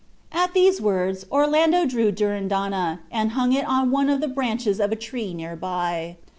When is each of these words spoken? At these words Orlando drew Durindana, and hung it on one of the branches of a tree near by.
At 0.31 0.55
these 0.55 0.81
words 0.81 1.27
Orlando 1.31 1.85
drew 1.85 2.11
Durindana, 2.11 3.01
and 3.11 3.33
hung 3.33 3.53
it 3.53 3.67
on 3.67 3.91
one 3.91 4.09
of 4.09 4.19
the 4.19 4.27
branches 4.27 4.79
of 4.79 4.91
a 4.91 4.95
tree 4.95 5.31
near 5.31 5.55
by. 5.55 6.17